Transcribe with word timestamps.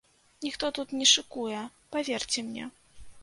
Ніхто 0.45 0.69
тут 0.77 0.95
не 1.01 1.05
шыкуе, 1.11 1.59
паверце 1.97 2.39
мне! 2.51 2.65